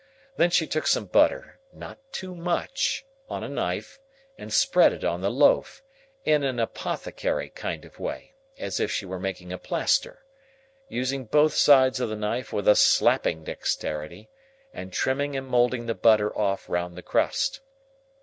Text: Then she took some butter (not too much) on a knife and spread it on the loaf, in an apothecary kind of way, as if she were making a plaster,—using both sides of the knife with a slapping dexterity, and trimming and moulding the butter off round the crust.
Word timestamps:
Then 0.35 0.49
she 0.49 0.65
took 0.65 0.87
some 0.87 1.05
butter 1.05 1.59
(not 1.71 1.99
too 2.11 2.33
much) 2.33 3.05
on 3.29 3.43
a 3.43 3.47
knife 3.47 3.99
and 4.35 4.51
spread 4.51 4.93
it 4.93 5.03
on 5.03 5.21
the 5.21 5.29
loaf, 5.29 5.83
in 6.25 6.43
an 6.43 6.57
apothecary 6.59 7.49
kind 7.51 7.85
of 7.85 7.99
way, 7.99 8.33
as 8.57 8.79
if 8.79 8.89
she 8.89 9.05
were 9.05 9.19
making 9.19 9.53
a 9.53 9.59
plaster,—using 9.59 11.25
both 11.25 11.53
sides 11.53 11.99
of 11.99 12.09
the 12.09 12.15
knife 12.15 12.51
with 12.51 12.67
a 12.67 12.75
slapping 12.75 13.43
dexterity, 13.43 14.27
and 14.73 14.91
trimming 14.91 15.37
and 15.37 15.45
moulding 15.45 15.85
the 15.85 15.93
butter 15.93 16.35
off 16.35 16.67
round 16.67 16.95
the 16.97 17.03
crust. 17.03 17.61